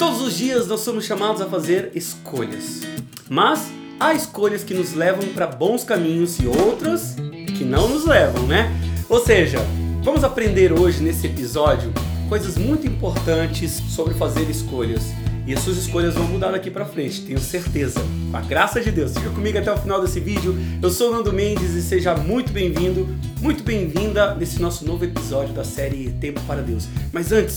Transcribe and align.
Todos 0.00 0.22
os 0.22 0.34
dias 0.34 0.66
nós 0.66 0.80
somos 0.80 1.04
chamados 1.04 1.42
a 1.42 1.46
fazer 1.46 1.90
escolhas. 1.94 2.80
Mas 3.28 3.70
há 4.00 4.14
escolhas 4.14 4.64
que 4.64 4.72
nos 4.72 4.94
levam 4.94 5.28
para 5.34 5.46
bons 5.46 5.84
caminhos 5.84 6.38
e 6.38 6.46
outras 6.46 7.16
que 7.58 7.64
não 7.64 7.86
nos 7.86 8.06
levam, 8.06 8.46
né? 8.46 8.74
Ou 9.10 9.22
seja, 9.22 9.58
vamos 10.02 10.24
aprender 10.24 10.72
hoje 10.72 11.02
nesse 11.02 11.26
episódio 11.26 11.92
coisas 12.30 12.56
muito 12.56 12.86
importantes 12.86 13.72
sobre 13.90 14.14
fazer 14.14 14.48
escolhas. 14.48 15.02
E 15.46 15.52
as 15.52 15.60
suas 15.60 15.76
escolhas 15.76 16.14
vão 16.14 16.24
mudar 16.24 16.50
daqui 16.50 16.70
para 16.70 16.86
frente, 16.86 17.20
tenho 17.20 17.38
certeza. 17.38 18.00
Com 18.30 18.36
a 18.38 18.40
graça 18.40 18.80
de 18.80 18.90
Deus. 18.90 19.12
Fica 19.12 19.28
comigo 19.28 19.58
até 19.58 19.70
o 19.70 19.76
final 19.76 20.00
desse 20.00 20.18
vídeo. 20.18 20.56
Eu 20.80 20.88
sou 20.88 21.10
o 21.10 21.12
Nando 21.12 21.30
Mendes 21.30 21.74
e 21.74 21.82
seja 21.82 22.14
muito 22.14 22.50
bem-vindo, 22.52 23.06
muito 23.42 23.62
bem-vinda 23.62 24.34
nesse 24.34 24.62
nosso 24.62 24.86
novo 24.86 25.04
episódio 25.04 25.52
da 25.52 25.62
série 25.62 26.10
Tempo 26.18 26.40
para 26.46 26.62
Deus. 26.62 26.88
Mas 27.12 27.32
antes, 27.32 27.56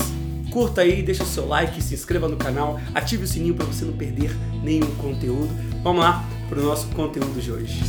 curta 0.54 0.82
aí, 0.82 1.02
deixa 1.02 1.24
o 1.24 1.26
seu 1.26 1.48
like, 1.48 1.82
se 1.82 1.94
inscreva 1.94 2.28
no 2.28 2.36
canal, 2.36 2.80
ative 2.94 3.24
o 3.24 3.26
sininho 3.26 3.56
para 3.56 3.66
você 3.66 3.84
não 3.84 3.96
perder 3.96 4.30
nenhum 4.62 4.94
conteúdo. 4.94 5.50
Vamos 5.82 6.00
lá 6.00 6.24
para 6.48 6.60
o 6.60 6.62
nosso 6.62 6.86
conteúdo 6.90 7.40
de 7.40 7.50
hoje. 7.50 7.82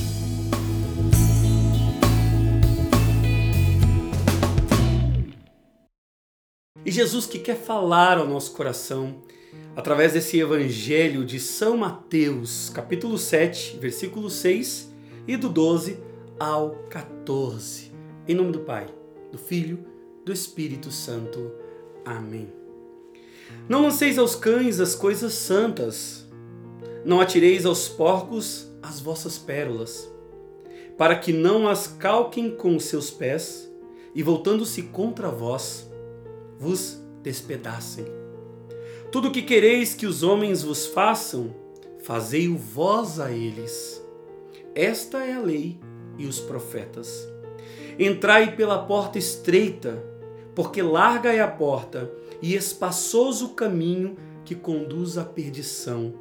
E 6.84 6.90
Jesus 6.90 7.28
que 7.28 7.38
quer 7.38 7.56
falar 7.56 8.18
ao 8.18 8.28
nosso 8.28 8.52
coração 8.54 9.22
através 9.76 10.14
desse 10.14 10.40
evangelho 10.40 11.24
de 11.24 11.40
São 11.40 11.78
Mateus, 11.78 12.72
capítulo 12.72 13.20
7, 13.20 13.78
versículo 13.80 14.28
6 14.28 14.92
e 15.28 15.38
do 15.38 15.50
12 15.50 16.00
ao 16.40 16.72
14. 16.90 17.92
Em 18.28 18.34
nome 18.34 18.52
do 18.52 18.62
Pai, 18.62 18.88
do 19.32 19.38
Filho, 19.38 19.86
do 20.26 20.34
Espírito 20.34 20.90
Santo. 20.90 21.65
Amém. 22.06 22.48
Não 23.68 23.82
lanceis 23.82 24.20
aos 24.20 24.36
cães 24.36 24.80
as 24.80 24.94
coisas 24.94 25.34
santas, 25.34 26.26
não 27.04 27.20
atireis 27.20 27.66
aos 27.66 27.90
porcos 27.90 28.68
as 28.82 29.00
vossas 29.00 29.38
pérolas, 29.40 30.08
para 30.98 31.16
que 31.16 31.34
não 31.34 31.68
as 31.68 31.88
calquem 31.88 32.56
com 32.56 32.76
os 32.76 32.86
seus 32.86 33.10
pés 33.10 33.70
e, 34.14 34.22
voltando-se 34.22 34.84
contra 34.84 35.30
vós, 35.30 35.90
vos 36.60 37.00
despedacem. 37.24 38.06
Tudo 39.12 39.30
o 39.30 39.32
que 39.32 39.42
quereis 39.42 39.94
que 39.94 40.06
os 40.06 40.24
homens 40.24 40.62
vos 40.62 40.86
façam, 40.86 41.56
fazei-o 42.04 42.58
vós 42.58 43.20
a 43.20 43.32
eles. 43.32 44.04
Esta 44.76 45.26
é 45.26 45.34
a 45.34 45.42
lei 45.42 45.80
e 46.18 46.26
os 46.26 46.40
profetas. 46.40 47.28
Entrai 47.98 48.56
pela 48.56 48.86
porta 48.86 49.18
estreita, 49.18 50.04
porque 50.56 50.82
larga 50.82 51.34
é 51.34 51.42
a 51.42 51.48
porta 51.48 52.10
e 52.42 52.56
espaçoso 52.56 53.48
o 53.48 53.50
caminho 53.50 54.16
que 54.46 54.56
conduz 54.56 55.18
à 55.18 55.26
perdição, 55.26 56.14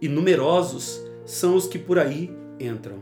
e 0.00 0.08
numerosos 0.08 1.02
são 1.24 1.56
os 1.56 1.66
que 1.66 1.78
por 1.78 1.98
aí 1.98 2.30
entram. 2.60 2.98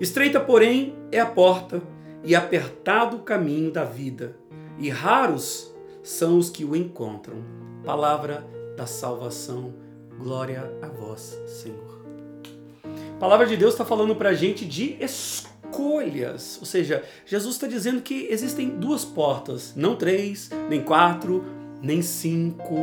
Estreita, 0.00 0.40
porém, 0.40 0.94
é 1.12 1.20
a 1.20 1.26
porta 1.26 1.82
e 2.24 2.34
apertado 2.34 3.18
o 3.18 3.22
caminho 3.22 3.70
da 3.70 3.84
vida, 3.84 4.36
e 4.78 4.88
raros 4.88 5.74
são 6.02 6.38
os 6.38 6.50
que 6.50 6.64
o 6.64 6.74
encontram. 6.74 7.36
Palavra 7.84 8.46
da 8.76 8.86
salvação, 8.86 9.74
glória 10.18 10.70
a 10.82 10.88
vós, 10.88 11.38
Senhor. 11.46 12.00
A 13.14 13.18
palavra 13.20 13.46
de 13.46 13.56
Deus 13.56 13.74
está 13.74 13.84
falando 13.84 14.16
para 14.16 14.30
a 14.30 14.34
gente 14.34 14.64
de 14.64 14.96
escolha 15.00 15.49
escolhas. 15.70 16.58
Ou 16.60 16.66
seja, 16.66 17.02
Jesus 17.24 17.54
está 17.54 17.66
dizendo 17.66 18.02
que 18.02 18.26
existem 18.30 18.68
duas 18.68 19.04
portas, 19.04 19.72
não 19.76 19.96
três, 19.96 20.50
nem 20.68 20.82
quatro, 20.82 21.44
nem 21.80 22.02
cinco. 22.02 22.76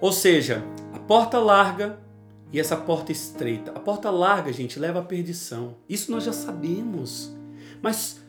Ou 0.00 0.12
seja, 0.12 0.64
a 0.92 0.98
porta 0.98 1.38
larga 1.38 1.98
e 2.52 2.58
essa 2.58 2.76
porta 2.76 3.12
estreita. 3.12 3.72
A 3.72 3.80
porta 3.80 4.10
larga, 4.10 4.52
gente, 4.52 4.78
leva 4.78 5.00
à 5.00 5.02
perdição. 5.02 5.76
Isso 5.88 6.10
nós 6.10 6.24
já 6.24 6.32
sabemos. 6.32 7.34
Mas 7.82 8.20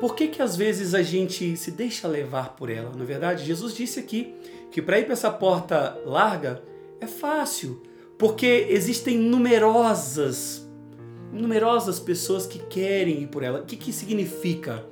por 0.00 0.14
que 0.14 0.28
que 0.28 0.42
às 0.42 0.56
vezes 0.56 0.94
a 0.94 1.02
gente 1.02 1.56
se 1.56 1.70
deixa 1.70 2.08
levar 2.08 2.56
por 2.56 2.70
ela? 2.70 2.92
Na 2.96 3.04
verdade, 3.04 3.44
Jesus 3.44 3.74
disse 3.74 4.00
aqui 4.00 4.34
que 4.70 4.80
para 4.80 4.98
ir 4.98 5.04
para 5.04 5.12
essa 5.12 5.30
porta 5.30 6.00
larga 6.06 6.62
é 7.00 7.06
fácil, 7.06 7.82
porque 8.18 8.66
existem 8.70 9.18
numerosas 9.18 10.66
numerosas 11.32 11.98
pessoas 11.98 12.46
que 12.46 12.58
querem 12.58 13.22
ir 13.22 13.26
por 13.28 13.42
ela. 13.42 13.60
O 13.60 13.64
que, 13.64 13.76
que 13.76 13.92
significa? 13.92 14.84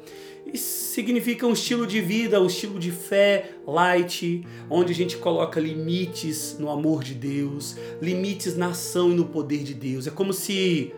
Isso 0.52 0.94
significa 0.94 1.46
um 1.46 1.52
estilo 1.52 1.86
de 1.86 2.00
vida, 2.00 2.40
um 2.40 2.46
estilo 2.46 2.78
de 2.78 2.90
fé 2.90 3.52
light, 3.66 4.44
onde 4.68 4.92
a 4.92 4.94
gente 4.94 5.16
coloca 5.16 5.60
limites 5.60 6.56
no 6.58 6.70
amor 6.70 7.04
de 7.04 7.14
Deus, 7.14 7.76
limites 8.00 8.56
na 8.56 8.68
ação 8.68 9.12
e 9.12 9.14
no 9.14 9.26
poder 9.26 9.62
de 9.62 9.74
Deus. 9.74 10.06
É 10.06 10.10
como 10.10 10.32
se 10.32 10.92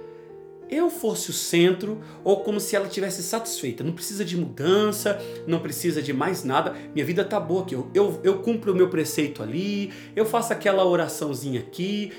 eu 0.70 0.88
fosse 0.88 1.28
o 1.28 1.34
centro 1.34 2.00
ou 2.24 2.40
como 2.40 2.58
se 2.58 2.74
ela 2.74 2.88
tivesse 2.88 3.22
satisfeita. 3.22 3.84
Não 3.84 3.92
precisa 3.92 4.24
de 4.24 4.38
mudança, 4.38 5.20
não 5.46 5.60
precisa 5.60 6.00
de 6.00 6.14
mais 6.14 6.44
nada. 6.44 6.74
Minha 6.94 7.04
vida 7.04 7.22
tá 7.22 7.38
boa 7.38 7.62
aqui. 7.62 7.74
Eu, 7.74 7.90
eu, 7.92 8.20
eu 8.24 8.38
cumpro 8.38 8.72
o 8.72 8.74
meu 8.74 8.88
preceito 8.88 9.42
ali, 9.42 9.92
eu 10.16 10.24
faço 10.24 10.52
aquela 10.52 10.84
oraçãozinha 10.84 11.60
aqui. 11.60 12.10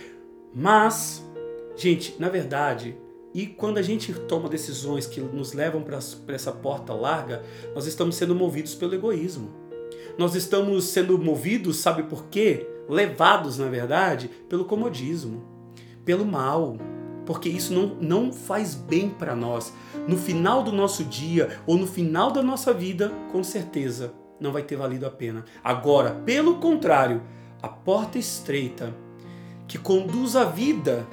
Mas, 0.53 1.27
gente, 1.75 2.15
na 2.19 2.29
verdade, 2.29 2.95
e 3.33 3.47
quando 3.47 3.79
a 3.79 3.81
gente 3.81 4.13
toma 4.13 4.47
decisões 4.47 5.07
que 5.07 5.19
nos 5.19 5.53
levam 5.53 5.81
para 5.81 5.97
essa 6.35 6.51
porta 6.51 6.93
larga, 6.93 7.43
nós 7.73 7.87
estamos 7.87 8.15
sendo 8.15 8.35
movidos 8.35 8.75
pelo 8.75 8.93
egoísmo. 8.93 9.49
Nós 10.17 10.35
estamos 10.35 10.85
sendo 10.85 11.17
movidos, 11.17 11.77
sabe 11.77 12.03
por 12.03 12.25
quê? 12.25 12.67
Levados, 12.87 13.57
na 13.57 13.67
verdade, 13.67 14.29
pelo 14.47 14.65
comodismo, 14.65 15.43
pelo 16.05 16.25
mal, 16.25 16.77
porque 17.25 17.49
isso 17.49 17.73
não, 17.73 17.95
não 17.99 18.31
faz 18.31 18.75
bem 18.75 19.09
para 19.09 19.35
nós. 19.35 19.73
No 20.07 20.17
final 20.17 20.61
do 20.61 20.71
nosso 20.71 21.03
dia 21.03 21.59
ou 21.65 21.77
no 21.77 21.87
final 21.87 22.31
da 22.31 22.43
nossa 22.43 22.71
vida, 22.71 23.11
com 23.31 23.43
certeza 23.43 24.13
não 24.39 24.51
vai 24.51 24.61
ter 24.61 24.75
valido 24.75 25.07
a 25.07 25.09
pena. 25.09 25.45
Agora, 25.63 26.11
pelo 26.25 26.57
contrário, 26.57 27.23
a 27.61 27.67
porta 27.67 28.19
estreita 28.19 28.93
que 29.67 29.77
conduz 29.79 30.35
à 30.35 30.43
vida 30.43 31.07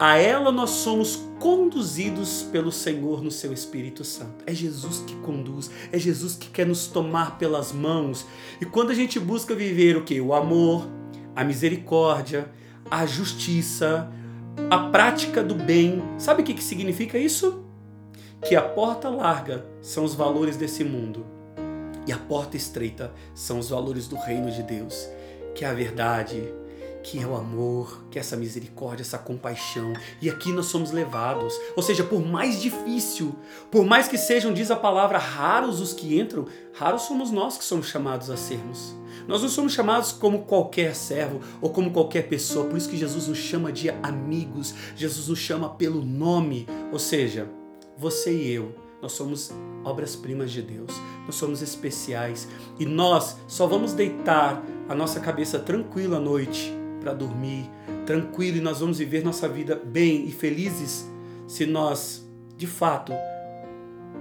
a 0.00 0.16
ela 0.16 0.50
nós 0.50 0.70
somos 0.70 1.16
conduzidos 1.38 2.42
pelo 2.50 2.72
Senhor 2.72 3.22
no 3.22 3.30
seu 3.30 3.52
Espírito 3.52 4.02
Santo. 4.02 4.42
É 4.46 4.54
Jesus 4.54 5.04
que 5.06 5.14
conduz, 5.16 5.70
é 5.92 5.98
Jesus 5.98 6.34
que 6.36 6.48
quer 6.48 6.66
nos 6.66 6.86
tomar 6.86 7.36
pelas 7.36 7.70
mãos. 7.70 8.26
E 8.58 8.64
quando 8.64 8.90
a 8.90 8.94
gente 8.94 9.20
busca 9.20 9.54
viver 9.54 9.98
o 9.98 10.02
que? 10.02 10.18
O 10.18 10.32
amor, 10.32 10.88
a 11.36 11.44
misericórdia, 11.44 12.50
a 12.90 13.04
justiça, 13.04 14.10
a 14.70 14.78
prática 14.88 15.44
do 15.44 15.54
bem. 15.54 16.02
Sabe 16.16 16.40
o 16.40 16.44
que, 16.46 16.54
que 16.54 16.64
significa 16.64 17.18
isso? 17.18 17.62
Que 18.42 18.56
a 18.56 18.62
porta 18.62 19.10
larga 19.10 19.66
são 19.82 20.02
os 20.02 20.14
valores 20.14 20.56
desse 20.56 20.82
mundo 20.82 21.26
e 22.06 22.12
a 22.12 22.16
porta 22.16 22.56
estreita 22.56 23.12
são 23.34 23.58
os 23.58 23.68
valores 23.68 24.08
do 24.08 24.16
reino 24.16 24.50
de 24.50 24.62
Deus, 24.62 25.10
que 25.54 25.62
é 25.62 25.68
a 25.68 25.74
verdade, 25.74 26.42
que 27.02 27.18
é 27.18 27.26
o 27.26 27.34
amor, 27.34 28.04
que 28.10 28.18
é 28.18 28.20
essa 28.20 28.36
misericórdia, 28.36 29.02
essa 29.02 29.18
compaixão. 29.18 29.92
E 30.20 30.28
aqui 30.28 30.52
nós 30.52 30.66
somos 30.66 30.90
levados. 30.90 31.54
Ou 31.76 31.82
seja, 31.82 32.04
por 32.04 32.24
mais 32.24 32.60
difícil, 32.60 33.34
por 33.70 33.84
mais 33.84 34.08
que 34.08 34.18
sejam, 34.18 34.52
diz 34.52 34.70
a 34.70 34.76
palavra, 34.76 35.18
raros 35.18 35.80
os 35.80 35.92
que 35.92 36.18
entram, 36.18 36.46
raros 36.74 37.02
somos 37.02 37.30
nós 37.30 37.56
que 37.56 37.64
somos 37.64 37.86
chamados 37.86 38.30
a 38.30 38.36
sermos. 38.36 38.94
Nós 39.26 39.42
não 39.42 39.48
somos 39.48 39.72
chamados 39.72 40.12
como 40.12 40.44
qualquer 40.44 40.94
servo 40.94 41.40
ou 41.60 41.70
como 41.70 41.90
qualquer 41.90 42.28
pessoa, 42.28 42.66
por 42.66 42.76
isso 42.76 42.88
que 42.88 42.96
Jesus 42.96 43.28
nos 43.28 43.38
chama 43.38 43.72
de 43.72 43.90
amigos, 44.02 44.74
Jesus 44.96 45.28
nos 45.28 45.38
chama 45.38 45.70
pelo 45.70 46.04
nome. 46.04 46.66
Ou 46.92 46.98
seja, 46.98 47.48
você 47.96 48.32
e 48.32 48.52
eu, 48.52 48.74
nós 49.00 49.12
somos 49.12 49.52
obras-primas 49.84 50.50
de 50.50 50.62
Deus, 50.62 50.92
nós 51.24 51.34
somos 51.34 51.62
especiais 51.62 52.48
e 52.78 52.84
nós 52.84 53.36
só 53.48 53.66
vamos 53.66 53.92
deitar 53.92 54.62
a 54.88 54.94
nossa 54.94 55.20
cabeça 55.20 55.58
tranquila 55.58 56.18
à 56.18 56.20
noite 56.20 56.79
para 57.00 57.14
dormir 57.14 57.68
tranquilo 58.06 58.58
e 58.58 58.60
nós 58.60 58.80
vamos 58.80 58.98
viver 58.98 59.24
nossa 59.24 59.48
vida 59.48 59.80
bem 59.82 60.26
e 60.26 60.32
felizes 60.32 61.08
se 61.46 61.66
nós, 61.66 62.28
de 62.56 62.66
fato, 62.66 63.12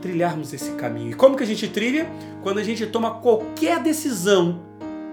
trilharmos 0.01 0.53
esse 0.53 0.71
caminho. 0.71 1.11
E 1.11 1.13
como 1.13 1.35
que 1.35 1.43
a 1.43 1.45
gente 1.45 1.67
trilha? 1.67 2.09
Quando 2.41 2.59
a 2.59 2.63
gente 2.63 2.85
toma 2.87 3.19
qualquer 3.19 3.81
decisão 3.81 4.61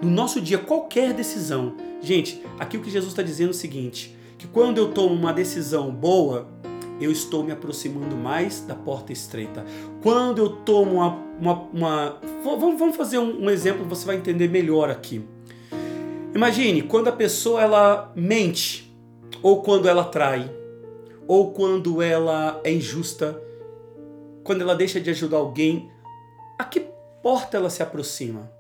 no 0.03 0.11
nosso 0.11 0.41
dia, 0.41 0.59
qualquer 0.59 1.13
decisão. 1.13 1.75
Gente, 2.01 2.43
aqui 2.59 2.77
o 2.77 2.83
que 2.83 2.91
Jesus 2.91 3.13
está 3.13 3.23
dizendo 3.23 3.49
é 3.49 3.51
o 3.51 3.55
seguinte: 3.55 4.17
que 4.39 4.47
quando 4.47 4.79
eu 4.79 4.93
tomo 4.93 5.15
uma 5.15 5.33
decisão 5.33 5.91
boa, 5.91 6.49
eu 7.01 7.11
estou 7.11 7.43
me 7.43 7.53
aproximando 7.53 8.17
mais 8.17 8.61
da 8.61 8.75
porta 8.75 9.13
estreita. 9.13 9.65
Quando 10.03 10.39
eu 10.39 10.49
tomo 10.49 10.97
uma. 10.97 11.19
uma, 11.41 11.63
uma 11.73 12.21
vamos, 12.43 12.79
vamos 12.79 12.97
fazer 12.97 13.19
um, 13.19 13.45
um 13.45 13.51
exemplo, 13.51 13.85
você 13.85 14.07
vai 14.07 14.17
entender 14.17 14.49
melhor 14.49 14.91
aqui. 14.91 15.25
Imagine 16.37 16.83
quando 16.83 17.09
a 17.09 17.13
pessoa 17.13 17.63
ela 17.63 18.13
mente, 18.15 18.95
ou 19.43 19.63
quando 19.63 19.89
ela 19.89 20.05
trai, 20.05 20.55
ou 21.27 21.51
quando 21.51 22.03
ela 22.03 22.61
é 22.63 22.71
injusta, 22.71 23.43
quando 24.45 24.61
ela 24.61 24.75
deixa 24.75 25.01
de 25.01 25.09
ajudar 25.09 25.39
alguém, 25.39 25.91
a 26.59 26.65
que 26.65 26.89
porta 27.23 27.57
ela 27.57 27.71
se 27.71 27.83
aproxima? 27.83 28.53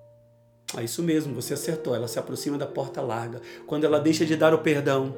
É 0.75 0.83
isso 0.83 1.03
mesmo, 1.03 1.35
você 1.35 1.53
acertou. 1.53 1.95
Ela 1.95 2.09
se 2.09 2.19
aproxima 2.19 2.57
da 2.57 2.67
porta 2.67 3.03
larga. 3.03 3.43
Quando 3.67 3.85
ela 3.85 4.01
deixa 4.01 4.25
de 4.25 4.37
dar 4.37 4.55
o 4.55 4.61
perdão, 4.61 5.15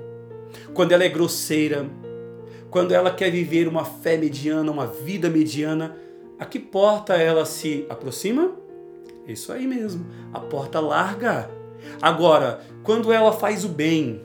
quando 0.74 0.90
ela 0.90 1.04
é 1.04 1.08
grosseira, 1.08 1.88
quando 2.72 2.90
ela 2.90 3.12
quer 3.12 3.30
viver 3.30 3.68
uma 3.68 3.84
fé 3.84 4.16
mediana, 4.16 4.72
uma 4.72 4.88
vida 4.88 5.30
mediana, 5.30 5.96
a 6.40 6.44
que 6.44 6.58
porta 6.58 7.14
ela 7.14 7.44
se 7.44 7.86
aproxima? 7.88 8.50
Isso 9.28 9.52
aí 9.52 9.64
mesmo, 9.64 10.04
a 10.32 10.40
porta 10.40 10.80
larga. 10.80 11.56
Agora, 12.00 12.60
quando 12.82 13.12
ela 13.12 13.32
faz 13.32 13.64
o 13.64 13.68
bem, 13.68 14.22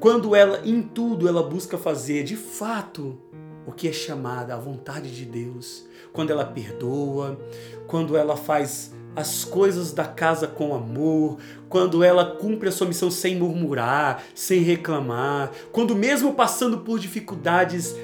quando 0.00 0.34
ela 0.34 0.60
em 0.64 0.82
tudo 0.82 1.28
ela 1.28 1.42
busca 1.42 1.76
fazer 1.76 2.24
de 2.24 2.36
fato 2.36 3.18
o 3.66 3.72
que 3.72 3.88
é 3.88 3.92
chamada 3.92 4.54
a 4.54 4.58
vontade 4.58 5.14
de 5.14 5.24
Deus, 5.24 5.86
quando 6.12 6.30
ela 6.30 6.44
perdoa, 6.44 7.38
quando 7.86 8.16
ela 8.16 8.36
faz 8.36 8.94
as 9.14 9.44
coisas 9.44 9.92
da 9.92 10.04
casa 10.04 10.46
com 10.46 10.74
amor, 10.74 11.38
quando 11.68 12.04
ela 12.04 12.24
cumpre 12.24 12.68
a 12.68 12.72
sua 12.72 12.86
missão 12.86 13.10
sem 13.10 13.36
murmurar, 13.36 14.22
sem 14.34 14.60
reclamar, 14.60 15.50
quando 15.72 15.94
mesmo 15.94 16.34
passando 16.34 16.78
por 16.78 16.98
dificuldades, 16.98 17.94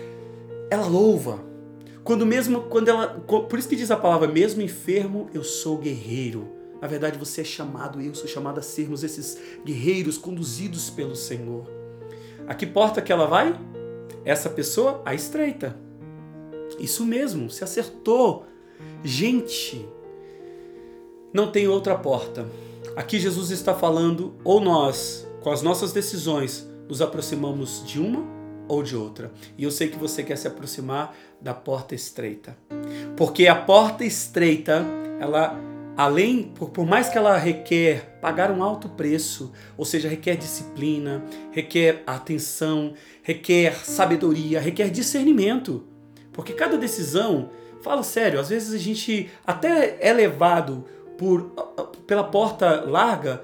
ela 0.71 0.87
louva. 0.87 1.39
Quando 2.03 2.27
mesmo 2.27 2.63
quando 2.63 2.89
ela, 2.89 3.07
por 3.09 3.59
isso 3.59 3.69
que 3.69 3.77
diz 3.77 3.91
a 3.91 3.97
palavra, 3.97 4.29
mesmo 4.29 4.61
enfermo, 4.61 5.31
eu 5.33 5.43
sou 5.43 5.79
guerreiro. 5.79 6.54
Na 6.85 6.89
verdade, 6.89 7.19
você 7.19 7.41
é 7.41 7.45
chamado, 7.45 7.99
eu 7.99 8.15
sou 8.15 8.29
chamado 8.29 8.59
a 8.59 8.63
sermos 8.63 9.03
esses 9.03 9.39
guerreiros 9.65 10.19
conduzidos 10.19 10.91
pelo 10.91 11.17
Senhor. 11.17 11.67
A 12.47 12.55
que 12.55 12.67
porta 12.67 13.01
que 13.01 13.11
ela 13.11 13.27
vai? 13.27 13.59
Essa 14.23 14.51
pessoa, 14.51 15.01
a 15.03 15.15
estreita. 15.15 15.75
Isso 16.79 17.07
mesmo, 17.07 17.49
se 17.49 17.65
acertou. 17.65 18.45
Gente, 19.03 19.89
não 21.33 21.51
tem 21.51 21.67
outra 21.67 21.97
porta. 21.97 22.47
Aqui 22.95 23.19
Jesus 23.19 23.51
está 23.51 23.75
falando, 23.75 24.35
ou 24.45 24.61
nós, 24.61 25.27
com 25.41 25.51
as 25.51 25.63
nossas 25.63 25.91
decisões, 25.91 26.69
nos 26.87 27.01
aproximamos 27.01 27.83
de 27.87 27.99
uma 27.99 28.23
ou 28.69 28.83
de 28.83 28.95
outra. 28.95 29.33
E 29.57 29.65
eu 29.65 29.71
sei 29.71 29.89
que 29.89 29.97
você 29.97 30.23
quer 30.23 30.37
se 30.37 30.47
aproximar 30.47 31.17
da 31.41 31.55
porta 31.55 31.95
estreita. 31.95 32.55
Porque 33.17 33.47
a 33.47 33.57
porta 33.57 34.05
estreita, 34.05 34.85
ela 35.19 35.73
além, 35.97 36.43
por, 36.43 36.71
por, 36.71 36.87
mais 36.87 37.09
que 37.09 37.17
ela 37.17 37.37
requer 37.37 38.19
pagar 38.21 38.51
um 38.51 38.63
alto 38.63 38.89
preço, 38.89 39.53
ou 39.77 39.85
seja, 39.85 40.09
requer 40.09 40.37
disciplina, 40.37 41.25
requer 41.53 42.03
atenção, 42.07 42.95
requer 43.23 43.75
sabedoria, 43.85 44.61
requer 44.61 44.91
discernimento. 44.91 45.85
Porque 46.33 46.53
cada 46.53 46.77
decisão, 46.77 47.51
fala 47.81 48.03
sério, 48.03 48.41
às 48.41 48.49
vezes 48.49 48.75
a 48.75 48.79
gente 48.79 49.31
até 49.47 49.97
é 50.01 50.13
levado 50.13 50.85
por, 51.17 51.43
pela 52.07 52.25
porta 52.25 52.83
larga, 52.83 53.43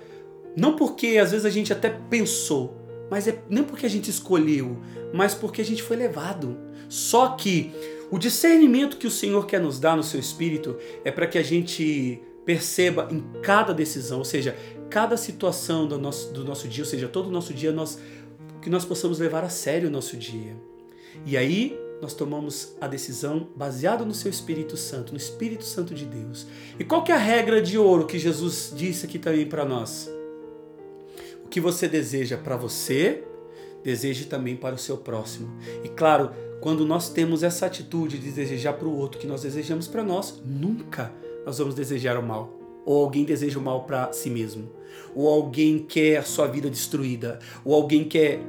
não 0.57 0.75
porque 0.75 1.19
às 1.19 1.31
vezes 1.31 1.47
a 1.47 1.51
gente 1.51 1.73
até 1.73 1.89
pensou, 1.89 2.77
mas 3.11 3.29
é 3.29 3.43
não 3.49 3.65
porque 3.65 3.87
a 3.87 3.91
gente 3.91 4.11
escolheu, 4.11 4.77
mas 5.15 5.35
porque 5.35 5.61
a 5.61 5.65
gente 5.65 5.83
foi 5.83 5.97
levado. 5.97 6.59
Só 6.89 7.29
que 7.29 7.73
o 8.11 8.19
discernimento 8.19 8.97
que 8.97 9.07
o 9.07 9.11
Senhor 9.11 9.47
quer 9.47 9.61
nos 9.61 9.79
dar 9.79 9.97
no 9.97 10.03
seu 10.03 10.19
espírito 10.19 10.77
é 11.05 11.13
para 11.13 11.29
que 11.29 11.39
a 11.39 11.43
gente 11.43 12.21
perceba 12.45 13.09
em 13.11 13.21
cada 13.43 13.73
decisão, 13.73 14.19
ou 14.19 14.25
seja, 14.25 14.57
cada 14.89 15.17
situação 15.17 15.87
do 15.87 15.99
nosso, 15.99 16.33
do 16.33 16.45
nosso 16.45 16.67
dia, 16.67 16.83
ou 16.83 16.89
seja, 16.89 17.09
todo 17.09 17.29
o 17.29 17.31
nosso 17.31 17.55
dia, 17.55 17.73
nós, 17.73 17.99
que 18.61 18.69
nós 18.69 18.85
possamos 18.85 19.19
levar 19.19 19.45
a 19.45 19.49
sério 19.49 19.89
o 19.89 19.93
nosso 19.93 20.17
dia. 20.17 20.57
E 21.25 21.37
aí 21.37 21.79
nós 22.01 22.15
tomamos 22.15 22.75
a 22.81 22.89
decisão 22.89 23.49
baseada 23.55 24.05
no 24.05 24.15
seu 24.15 24.31
Espírito 24.31 24.77
Santo, 24.77 25.13
no 25.13 25.19
Espírito 25.19 25.65
Santo 25.65 25.95
de 25.95 26.07
Deus. 26.07 26.47
E 26.79 26.85
qual 26.85 27.05
que 27.05 27.13
é 27.13 27.15
a 27.15 27.19
regra 27.19 27.61
de 27.61 27.77
ouro 27.77 28.07
que 28.07 28.19
Jesus 28.19 28.73
disse 28.75 29.05
aqui 29.05 29.19
também 29.19 29.47
para 29.47 29.65
nós? 29.65 30.11
O 31.45 31.49
que 31.49 31.61
você 31.61 31.87
deseja 31.87 32.39
para 32.39 32.57
você, 32.57 33.23
deseje 33.85 34.25
também 34.25 34.57
para 34.57 34.75
o 34.75 34.79
seu 34.79 34.97
próximo. 34.97 35.57
E 35.85 35.89
claro, 35.89 36.31
quando 36.61 36.87
nós 36.87 37.11
temos 37.11 37.43
essa 37.43 37.67
atitude 37.67 38.19
de 38.19 38.31
desejar 38.31 38.75
para 38.75 38.89
o 38.89 38.97
outro 38.97 39.21
que 39.21 39.27
nós 39.27 39.43
desejamos 39.43 39.87
para 39.87 40.03
nós, 40.03 40.41
nunca 40.45 41.13
nós 41.45 41.59
vamos 41.59 41.75
desejar 41.75 42.19
o 42.19 42.23
mal. 42.23 42.59
Ou 42.85 43.03
alguém 43.05 43.25
deseja 43.25 43.59
o 43.59 43.63
mal 43.63 43.85
para 43.85 44.13
si 44.13 44.31
mesmo. 44.31 44.71
Ou 45.15 45.29
alguém 45.29 45.79
quer 45.79 46.17
a 46.19 46.23
sua 46.23 46.47
vida 46.47 46.71
destruída. 46.71 47.39
Ou 47.65 47.75
alguém 47.75 48.05
quer. 48.05 48.41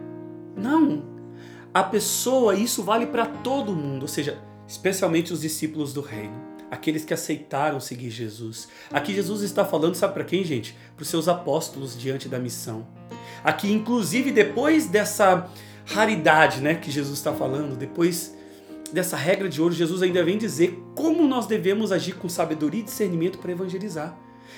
Não, 0.56 1.04
a 1.74 1.84
pessoa, 1.84 2.54
isso 2.54 2.84
vale 2.84 3.06
para 3.06 3.26
todo 3.26 3.74
mundo, 3.74 4.02
ou 4.02 4.08
seja, 4.08 4.38
especialmente 4.68 5.32
os 5.32 5.40
discípulos 5.40 5.94
do 5.94 6.02
reino, 6.02 6.34
aqueles 6.70 7.06
que 7.06 7.14
aceitaram 7.14 7.80
seguir 7.80 8.10
Jesus. 8.10 8.68
Aqui 8.92 9.14
Jesus 9.14 9.42
está 9.42 9.64
falando, 9.64 9.96
sabe 9.96 10.14
para 10.14 10.26
quem, 10.26 10.44
gente? 10.44 10.76
Para 10.98 11.04
os 11.04 11.08
seus 11.08 11.30
apóstolos 11.30 11.98
diante 11.98 12.28
da 12.28 12.38
missão. 12.38 12.86
Aqui, 13.42 13.72
inclusive, 13.72 14.32
depois 14.32 14.88
dessa 14.88 15.50
raridade, 15.86 16.60
né, 16.60 16.76
que 16.76 16.92
Jesus 16.92 17.18
está 17.18 17.32
falando, 17.32 17.78
depois 17.78 18.36
dessa 18.92 19.16
regra 19.16 19.50
de 19.50 19.62
ouro, 19.62 19.74
Jesus 19.74 20.02
ainda 20.02 20.24
vem 20.24 20.38
dizer 20.38 20.82
como 20.96 21.28
nós 21.28 21.48
devemos 21.48 21.92
agir 21.92 22.16
com 22.16 22.30
sabedoria 22.30 22.82
e 22.82 22.84
discernimento 22.84 23.38
para 23.38 23.52
evangelizar. 23.52 24.18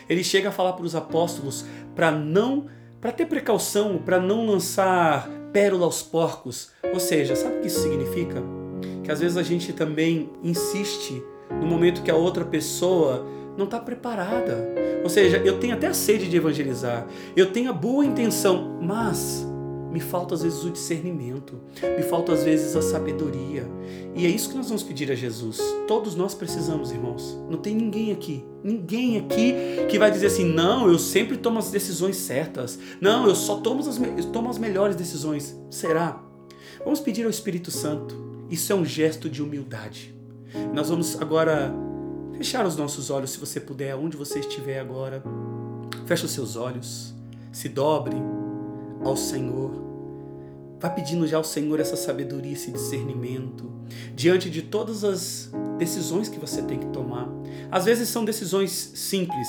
Ele 0.09 0.23
chega 0.23 0.49
a 0.49 0.51
falar 0.51 0.73
para 0.73 0.85
os 0.85 0.95
apóstolos 0.95 1.65
para 1.95 2.11
não, 2.11 2.65
para 2.99 3.11
ter 3.11 3.25
precaução, 3.25 3.97
para 3.97 4.19
não 4.19 4.45
lançar 4.45 5.29
pérola 5.51 5.85
aos 5.85 6.01
porcos. 6.01 6.71
Ou 6.91 6.99
seja, 6.99 7.35
sabe 7.35 7.57
o 7.57 7.61
que 7.61 7.67
isso 7.67 7.81
significa? 7.81 8.43
Que 9.03 9.11
às 9.11 9.19
vezes 9.19 9.37
a 9.37 9.43
gente 9.43 9.71
também 9.73 10.29
insiste 10.43 11.23
no 11.49 11.67
momento 11.67 12.01
que 12.01 12.11
a 12.11 12.15
outra 12.15 12.43
pessoa 12.43 13.25
não 13.57 13.65
está 13.65 13.79
preparada. 13.79 14.67
Ou 15.03 15.09
seja, 15.09 15.37
eu 15.37 15.59
tenho 15.59 15.73
até 15.73 15.87
a 15.87 15.93
sede 15.93 16.27
de 16.29 16.37
evangelizar, 16.37 17.05
eu 17.35 17.51
tenho 17.51 17.69
a 17.69 17.73
boa 17.73 18.05
intenção, 18.05 18.79
mas 18.81 19.45
me 19.93 19.99
falta 19.99 20.33
às 20.33 20.41
vezes 20.41 20.63
o 20.63 20.71
discernimento, 20.71 21.61
me 21.95 22.01
falta 22.01 22.33
às 22.33 22.43
vezes 22.43 22.75
a 22.75 22.81
sabedoria. 22.81 23.63
E 24.15 24.25
é 24.25 24.29
isso 24.29 24.49
que 24.49 24.55
nós 24.55 24.65
vamos 24.65 24.81
pedir 24.81 25.11
a 25.11 25.15
Jesus. 25.15 25.61
Todos 25.87 26.15
nós 26.15 26.33
precisamos, 26.33 26.91
irmãos. 26.91 27.37
Não 27.47 27.59
tem 27.59 27.75
ninguém 27.75 28.11
aqui, 28.11 28.43
ninguém 28.63 29.19
aqui 29.19 29.53
que 29.87 29.99
vai 29.99 30.09
dizer 30.09 30.27
assim: 30.27 30.45
não, 30.45 30.87
eu 30.87 30.97
sempre 30.97 31.37
tomo 31.37 31.59
as 31.59 31.69
decisões 31.69 32.15
certas. 32.15 32.79
Não, 32.99 33.27
eu 33.27 33.35
só 33.35 33.57
tomo 33.57 33.81
as, 33.87 33.99
tomo 34.31 34.49
as 34.49 34.57
melhores 34.57 34.95
decisões. 34.95 35.55
Será? 35.69 36.19
Vamos 36.83 36.99
pedir 36.99 37.23
ao 37.23 37.29
Espírito 37.29 37.69
Santo. 37.69 38.15
Isso 38.49 38.73
é 38.73 38.75
um 38.75 38.83
gesto 38.83 39.29
de 39.29 39.43
humildade. 39.43 40.13
Nós 40.73 40.89
vamos 40.89 41.21
agora 41.21 41.71
fechar 42.35 42.65
os 42.65 42.75
nossos 42.75 43.11
olhos, 43.11 43.29
se 43.29 43.39
você 43.39 43.59
puder, 43.59 43.95
onde 43.95 44.17
você 44.17 44.39
estiver 44.39 44.79
agora. 44.79 45.23
Feche 46.07 46.25
os 46.25 46.31
seus 46.31 46.55
olhos, 46.55 47.13
se 47.51 47.69
dobre 47.69 48.17
ao 49.03 49.15
Senhor. 49.17 49.71
Vá 50.79 50.89
pedindo 50.89 51.25
já 51.25 51.37
ao 51.37 51.43
Senhor 51.43 51.79
essa 51.79 51.95
sabedoria, 51.95 52.51
esse 52.51 52.71
discernimento, 52.71 53.71
diante 54.13 54.49
de 54.49 54.61
todas 54.61 55.03
as 55.03 55.49
decisões 55.77 56.27
que 56.27 56.39
você 56.39 56.61
tem 56.61 56.77
que 56.77 56.87
tomar. 56.87 57.29
Às 57.71 57.85
vezes 57.85 58.09
são 58.09 58.25
decisões 58.25 58.71
simples, 58.93 59.47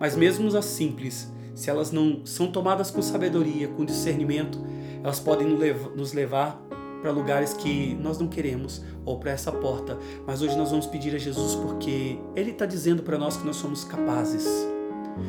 mas 0.00 0.16
mesmo 0.16 0.56
as 0.56 0.64
simples, 0.64 1.30
se 1.54 1.68
elas 1.68 1.92
não 1.92 2.24
são 2.24 2.50
tomadas 2.50 2.90
com 2.90 3.02
sabedoria, 3.02 3.68
com 3.68 3.84
discernimento, 3.84 4.58
elas 5.02 5.20
podem 5.20 5.46
nos 5.46 6.12
levar 6.12 6.58
para 7.02 7.10
lugares 7.10 7.52
que 7.52 7.94
nós 7.96 8.18
não 8.18 8.28
queremos 8.28 8.82
ou 9.04 9.18
para 9.18 9.32
essa 9.32 9.50
porta. 9.52 9.98
Mas 10.26 10.40
hoje 10.40 10.56
nós 10.56 10.70
vamos 10.70 10.86
pedir 10.86 11.14
a 11.14 11.18
Jesus 11.18 11.56
porque 11.56 12.16
Ele 12.34 12.52
está 12.52 12.64
dizendo 12.64 13.02
para 13.02 13.18
nós 13.18 13.36
que 13.36 13.44
nós 13.44 13.56
somos 13.56 13.84
capazes. 13.84 14.46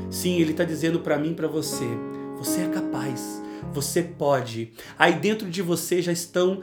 Sim, 0.10 0.40
Ele 0.40 0.52
está 0.52 0.64
dizendo 0.64 1.00
para 1.00 1.18
mim 1.18 1.32
e 1.32 1.36
para 1.36 1.48
você: 1.48 1.86
você 2.38 2.62
é 2.62 2.68
capaz. 2.68 3.42
Você 3.72 4.02
pode. 4.04 4.74
Aí 4.98 5.14
dentro 5.14 5.50
de 5.50 5.62
você 5.62 6.02
já 6.02 6.12
estão 6.12 6.62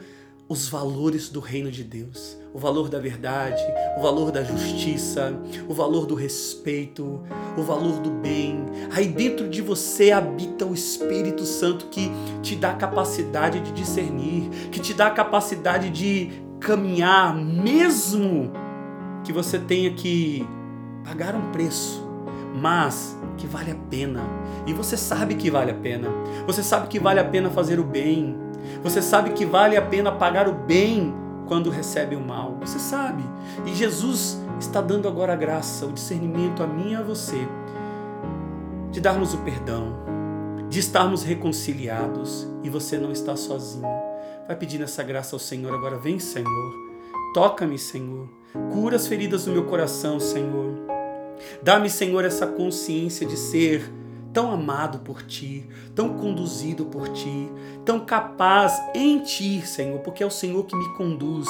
os 0.51 0.67
valores 0.67 1.29
do 1.29 1.39
reino 1.39 1.71
de 1.71 1.81
Deus. 1.81 2.37
O 2.53 2.59
valor 2.59 2.89
da 2.89 2.99
verdade, 2.99 3.63
o 3.97 4.01
valor 4.01 4.31
da 4.31 4.43
justiça, 4.43 5.33
o 5.69 5.73
valor 5.73 6.05
do 6.05 6.13
respeito, 6.13 7.23
o 7.57 7.61
valor 7.63 8.01
do 8.01 8.11
bem. 8.11 8.65
Aí 8.91 9.07
dentro 9.07 9.47
de 9.47 9.61
você 9.61 10.11
habita 10.11 10.65
o 10.65 10.73
Espírito 10.73 11.45
Santo 11.45 11.85
que 11.85 12.11
te 12.41 12.57
dá 12.57 12.71
a 12.71 12.75
capacidade 12.75 13.61
de 13.61 13.71
discernir, 13.71 14.49
que 14.69 14.81
te 14.81 14.93
dá 14.93 15.07
a 15.07 15.11
capacidade 15.11 15.89
de 15.89 16.29
caminhar, 16.59 17.33
mesmo 17.33 18.51
que 19.23 19.31
você 19.31 19.57
tenha 19.57 19.93
que 19.93 20.45
pagar 21.05 21.33
um 21.33 21.49
preço, 21.53 22.10
mas 22.53 23.17
que 23.37 23.47
vale 23.47 23.71
a 23.71 23.75
pena. 23.89 24.21
E 24.65 24.73
você 24.73 24.97
sabe 24.97 25.35
que 25.35 25.49
vale 25.49 25.71
a 25.71 25.75
pena. 25.75 26.07
Você 26.45 26.61
sabe 26.63 26.87
que 26.87 26.99
vale 26.99 27.19
a 27.19 27.25
pena 27.25 27.49
fazer 27.49 27.79
o 27.79 27.83
bem. 27.83 28.37
Você 28.83 29.01
sabe 29.01 29.31
que 29.31 29.45
vale 29.45 29.75
a 29.77 29.81
pena 29.81 30.11
pagar 30.11 30.47
o 30.47 30.53
bem 30.53 31.13
quando 31.47 31.69
recebe 31.69 32.15
o 32.15 32.21
mal. 32.21 32.57
Você 32.61 32.79
sabe. 32.79 33.23
E 33.65 33.73
Jesus 33.73 34.39
está 34.59 34.81
dando 34.81 35.07
agora 35.07 35.33
a 35.33 35.35
graça, 35.35 35.85
o 35.85 35.91
discernimento 35.91 36.61
a 36.61 36.67
mim 36.67 36.91
e 36.91 36.95
a 36.95 37.01
você 37.01 37.47
de 38.91 38.99
darmos 38.99 39.33
o 39.33 39.37
perdão, 39.39 39.95
de 40.69 40.79
estarmos 40.79 41.23
reconciliados 41.23 42.47
e 42.61 42.69
você 42.69 42.97
não 42.97 43.11
está 43.11 43.35
sozinho. 43.35 43.87
Vai 44.45 44.55
pedindo 44.55 44.83
essa 44.83 45.01
graça 45.01 45.35
ao 45.35 45.39
Senhor 45.39 45.73
agora. 45.73 45.97
Vem, 45.97 46.19
Senhor. 46.19 46.73
Toca-me, 47.33 47.77
Senhor. 47.77 48.27
Cura 48.73 48.97
as 48.97 49.07
feridas 49.07 49.45
do 49.45 49.51
meu 49.53 49.63
coração, 49.63 50.19
Senhor. 50.19 50.90
Dá-me, 51.61 51.89
Senhor, 51.89 52.25
essa 52.25 52.47
consciência 52.47 53.25
de 53.25 53.37
ser 53.37 53.91
tão 54.33 54.51
amado 54.51 54.99
por 54.99 55.23
ti, 55.23 55.67
tão 55.93 56.17
conduzido 56.17 56.85
por 56.85 57.09
ti, 57.09 57.49
tão 57.85 57.99
capaz 57.99 58.79
em 58.95 59.19
ti, 59.19 59.65
Senhor, 59.65 59.99
porque 59.99 60.23
é 60.23 60.25
o 60.25 60.31
Senhor 60.31 60.63
que 60.65 60.75
me 60.75 60.95
conduz. 60.95 61.47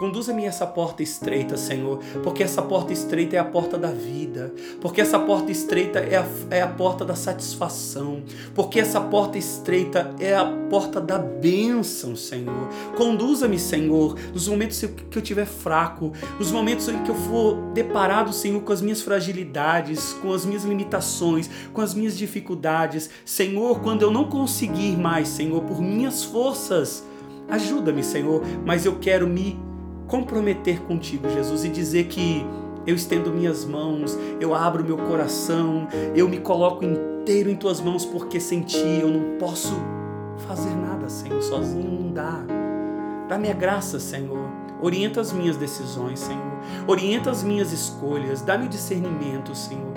Conduza-me 0.00 0.46
essa 0.46 0.66
porta 0.66 1.02
estreita, 1.02 1.58
Senhor, 1.58 1.98
porque 2.22 2.42
essa 2.42 2.62
porta 2.62 2.90
estreita 2.90 3.36
é 3.36 3.38
a 3.38 3.44
porta 3.44 3.76
da 3.76 3.90
vida, 3.90 4.50
porque 4.80 4.98
essa 4.98 5.18
porta 5.18 5.52
estreita 5.52 5.98
é 5.98 6.16
a, 6.16 6.26
é 6.50 6.62
a 6.62 6.68
porta 6.68 7.04
da 7.04 7.14
satisfação, 7.14 8.22
porque 8.54 8.80
essa 8.80 8.98
porta 8.98 9.36
estreita 9.36 10.14
é 10.18 10.34
a 10.34 10.46
porta 10.70 11.02
da 11.02 11.18
bênção, 11.18 12.16
Senhor. 12.16 12.70
Conduza-me, 12.96 13.58
Senhor, 13.58 14.16
nos 14.32 14.48
momentos 14.48 14.80
que 14.80 15.18
eu 15.18 15.22
estiver 15.22 15.44
fraco, 15.44 16.14
nos 16.38 16.50
momentos 16.50 16.88
em 16.88 17.02
que 17.02 17.10
eu 17.10 17.14
for 17.14 17.56
deparado, 17.74 18.32
Senhor, 18.32 18.62
com 18.62 18.72
as 18.72 18.80
minhas 18.80 19.02
fragilidades, 19.02 20.14
com 20.14 20.32
as 20.32 20.46
minhas 20.46 20.64
limitações, 20.64 21.50
com 21.74 21.82
as 21.82 21.92
minhas 21.92 22.16
dificuldades. 22.16 23.10
Senhor, 23.22 23.80
quando 23.80 24.00
eu 24.00 24.10
não 24.10 24.30
conseguir 24.30 24.96
mais, 24.96 25.28
Senhor, 25.28 25.60
por 25.60 25.78
minhas 25.78 26.24
forças, 26.24 27.04
ajuda-me, 27.50 28.02
Senhor, 28.02 28.42
mas 28.64 28.86
eu 28.86 28.98
quero 28.98 29.26
me 29.26 29.68
comprometer 30.10 30.80
contigo, 30.80 31.30
Jesus, 31.30 31.64
e 31.64 31.68
dizer 31.68 32.08
que 32.08 32.44
eu 32.84 32.96
estendo 32.96 33.30
minhas 33.30 33.64
mãos, 33.64 34.18
eu 34.40 34.52
abro 34.52 34.84
meu 34.84 34.98
coração, 34.98 35.86
eu 36.16 36.28
me 36.28 36.40
coloco 36.40 36.84
inteiro 36.84 37.48
em 37.48 37.54
tuas 37.54 37.80
mãos, 37.80 38.04
porque 38.04 38.40
sem 38.40 38.62
ti 38.62 38.98
eu 39.00 39.08
não 39.08 39.38
posso 39.38 39.72
fazer 40.48 40.74
nada, 40.74 41.08
Senhor, 41.08 41.40
sozinho 41.40 41.88
não 41.88 42.12
dá. 42.12 42.44
Dá-me 43.28 43.48
a 43.48 43.54
graça, 43.54 44.00
Senhor. 44.00 44.50
Orienta 44.82 45.20
as 45.20 45.32
minhas 45.32 45.56
decisões, 45.56 46.18
Senhor. 46.18 46.58
Orienta 46.88 47.30
as 47.30 47.44
minhas 47.44 47.70
escolhas. 47.70 48.42
Dá-me 48.42 48.66
o 48.66 48.68
discernimento, 48.68 49.54
Senhor. 49.54 49.92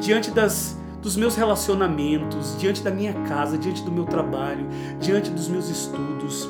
Diante 0.00 0.30
das 0.30 0.78
dos 1.02 1.16
meus 1.16 1.34
relacionamentos, 1.34 2.56
diante 2.58 2.80
da 2.80 2.90
minha 2.90 3.12
casa, 3.24 3.58
diante 3.58 3.82
do 3.82 3.90
meu 3.90 4.04
trabalho, 4.04 4.64
diante 5.00 5.30
dos 5.30 5.48
meus 5.48 5.68
estudos. 5.68 6.48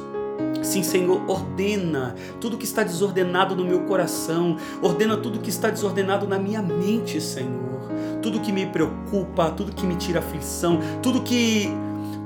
Sim, 0.63 0.83
Senhor, 0.83 1.29
ordena 1.29 2.15
tudo 2.41 2.57
que 2.57 2.65
está 2.65 2.85
desordenado 2.85 3.57
no 3.57 3.65
meu 3.65 3.81
coração, 3.81 4.57
ordena 4.81 5.17
tudo 5.17 5.41
que 5.41 5.51
está 5.51 5.69
desordenado 5.69 6.27
na 6.27 6.39
minha 6.39 6.63
mente, 6.63 7.21
Senhor. 7.21 7.91
Tudo 8.23 8.41
que 8.41 8.53
me 8.53 8.67
preocupa, 8.67 9.51
tudo 9.51 9.73
que 9.73 9.85
me 9.85 9.97
tira 9.97 10.21
aflição, 10.21 10.79
tudo 11.03 11.23
que 11.23 11.69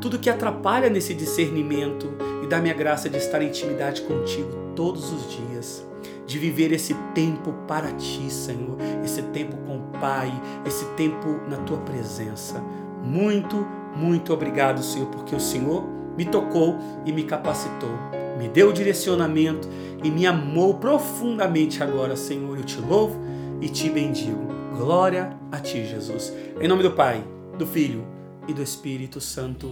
tudo 0.00 0.18
que 0.18 0.28
atrapalha 0.28 0.90
nesse 0.90 1.14
discernimento. 1.14 2.12
E 2.44 2.46
dá-me 2.46 2.70
a 2.70 2.74
graça 2.74 3.08
de 3.08 3.16
estar 3.16 3.40
em 3.42 3.48
intimidade 3.48 4.02
contigo 4.02 4.50
todos 4.76 5.10
os 5.10 5.32
dias, 5.32 5.84
de 6.26 6.38
viver 6.38 6.70
esse 6.70 6.94
tempo 7.14 7.52
para 7.66 7.90
ti, 7.92 8.30
Senhor, 8.30 8.76
esse 9.02 9.22
tempo 9.22 9.56
com 9.66 9.78
o 9.78 9.98
Pai, 9.98 10.30
esse 10.66 10.84
tempo 10.96 11.40
na 11.48 11.56
tua 11.56 11.78
presença. 11.78 12.62
Muito, 13.02 13.66
muito 13.96 14.32
obrigado, 14.32 14.82
Senhor, 14.82 15.06
porque 15.06 15.34
o 15.34 15.40
Senhor 15.40 15.84
me 16.16 16.26
tocou 16.26 16.78
e 17.04 17.12
me 17.12 17.24
capacitou 17.24 18.25
me 18.38 18.48
deu 18.48 18.72
direcionamento 18.72 19.68
e 20.02 20.10
me 20.10 20.26
amou 20.26 20.74
profundamente 20.74 21.82
agora, 21.82 22.16
Senhor. 22.16 22.56
Eu 22.56 22.64
te 22.64 22.78
louvo 22.80 23.18
e 23.60 23.68
te 23.68 23.88
bendigo. 23.88 24.46
Glória 24.76 25.30
a 25.50 25.58
ti, 25.58 25.86
Jesus. 25.86 26.32
Em 26.60 26.68
nome 26.68 26.82
do 26.82 26.90
Pai, 26.90 27.24
do 27.58 27.66
Filho 27.66 28.04
e 28.46 28.52
do 28.52 28.62
Espírito 28.62 29.20
Santo. 29.20 29.70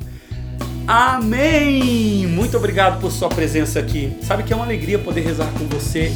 Amém! 0.86 2.26
Muito 2.26 2.56
obrigado 2.56 3.00
por 3.00 3.10
sua 3.10 3.28
presença 3.28 3.80
aqui. 3.80 4.16
Sabe 4.22 4.42
que 4.42 4.52
é 4.52 4.56
uma 4.56 4.64
alegria 4.64 4.98
poder 4.98 5.22
rezar 5.22 5.50
com 5.52 5.66
você. 5.66 6.12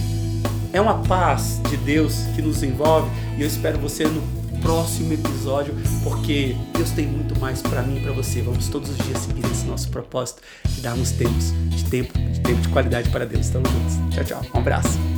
É 0.73 0.81
uma 0.81 1.03
paz 1.05 1.61
de 1.71 1.77
Deus 1.79 2.15
que 2.37 2.43
nos 2.43 2.63
envolve 2.63 3.09
e 3.39 3.43
eu 3.43 3.47
espero 3.47 3.79
você 3.79 4.05
no 4.05 4.38
próximo 4.61 5.13
episódio, 5.13 5.75
porque 6.03 6.57
Deus 6.75 6.91
tem 6.91 7.07
muito 7.07 7.39
mais 7.39 7.63
para 7.63 7.83
mim 7.83 7.99
e 7.99 8.01
para 8.01 8.13
você. 8.13 8.43
Vamos 8.43 8.69
todos 8.69 8.91
os 8.91 8.99
dias 8.99 9.19
seguir 9.19 9.45
esse 9.47 9.65
nosso 9.65 9.89
propósito 9.89 10.43
e 10.77 10.81
darmos 10.81 11.13
tempos 11.13 11.53
de 11.71 11.85
tempo, 11.85 12.19
de 12.19 12.41
tempo 12.41 12.61
de 12.61 12.69
qualidade 12.69 13.11
para 13.11 13.25
Deus. 13.25 13.47
Estamos 13.47 13.71
juntos. 13.71 14.15
Tchau, 14.15 14.25
tchau. 14.25 14.43
Um 14.55 14.59
abraço. 14.59 15.18